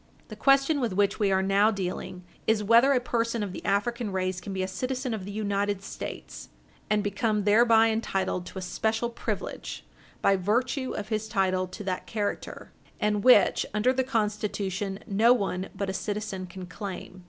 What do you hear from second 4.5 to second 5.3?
be a citizen of